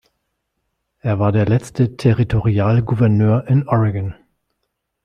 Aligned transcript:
Er 1.01 1.19
war 1.19 1.31
der 1.31 1.45
letzte 1.45 1.95
Territorialgouverneur 1.95 3.47
in 3.47 3.67
Oregon. 3.69 4.15